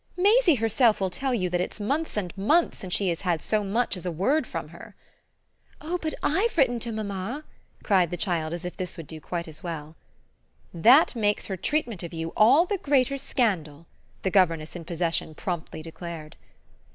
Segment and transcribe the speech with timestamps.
[0.17, 3.63] "Maisie herself will tell you that it's months and months since she has had so
[3.63, 4.95] much as a word from her."
[5.79, 7.43] "Oh but I've written to mamma!"
[7.83, 9.95] cried the child as if this would do quite as well.
[10.73, 13.85] "That makes her treatment of you all the greater scandal,"
[14.23, 16.35] the governess in possession promptly declared.